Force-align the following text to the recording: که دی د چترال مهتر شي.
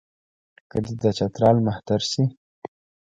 که 0.69 0.77
دی 0.83 0.93
د 1.01 1.03
چترال 1.17 1.57
مهتر 1.67 2.01
شي. 2.11 2.23